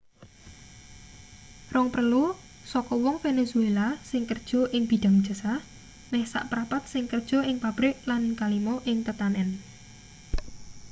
[1.73, 2.25] rong prelu
[2.71, 5.53] saka wong venezuela sing kerja ing bidhang jasa
[6.11, 9.49] meh saprapat sing kerja ing pabrik lan kalima ing tetanen